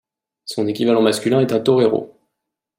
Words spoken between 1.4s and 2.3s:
est un torero.